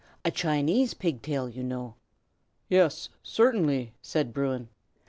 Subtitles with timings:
[0.25, 1.93] "A Chinese pig tail, you know."
[2.67, 4.67] "Yes, certainly," said Bruin.